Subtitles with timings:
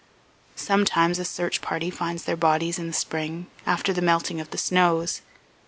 [0.55, 4.57] Sometimes a search party finds their bodies in the spring, after the melting of the
[4.57, 5.21] snows.